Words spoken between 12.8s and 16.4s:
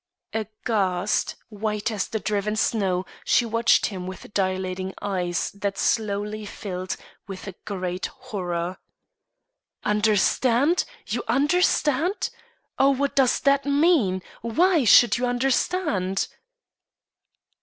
what does that mean? Why should you understand?"